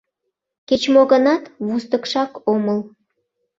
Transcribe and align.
—Кеч-мо 0.67 1.01
гынат, 1.11 1.43
вустыкшак 1.65 2.31
омыл... 2.53 2.79